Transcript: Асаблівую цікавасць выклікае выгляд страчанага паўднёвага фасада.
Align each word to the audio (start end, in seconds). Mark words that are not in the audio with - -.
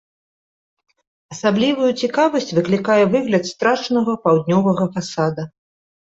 Асаблівую 1.33 1.89
цікавасць 2.07 2.53
выклікае 2.59 3.03
выгляд 3.15 3.43
страчанага 3.51 4.15
паўднёвага 4.25 4.87
фасада. 4.97 5.45